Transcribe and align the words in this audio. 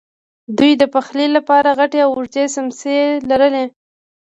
دوی 0.57 0.71
د 0.81 0.83
پخلی 0.93 1.27
لپاره 1.35 1.69
غټې 1.79 1.99
او 2.05 2.09
اوږدې 2.17 2.43
څیمڅۍ 2.53 2.99
لرلې. 3.29 3.65